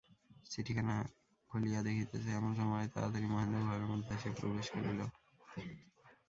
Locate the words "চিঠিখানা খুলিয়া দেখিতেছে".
0.45-2.29